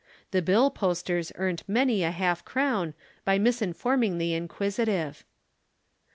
[0.31, 5.23] The bill posters earnt many a half crown by misinforming the inquisitive.